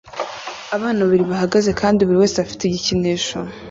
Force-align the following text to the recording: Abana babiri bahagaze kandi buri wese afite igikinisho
Abana 0.75 0.99
babiri 1.03 1.25
bahagaze 1.31 1.71
kandi 1.81 1.99
buri 2.03 2.21
wese 2.21 2.37
afite 2.39 2.61
igikinisho 2.65 3.37